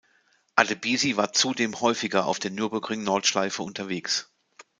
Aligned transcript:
Adebisi 0.55 1.15
war 1.15 1.31
zudem 1.31 1.79
häufiger 1.79 2.25
auf 2.25 2.39
der 2.39 2.49
Nürburgring-Nordschleife 2.49 3.61
unterwegs. 3.61 4.31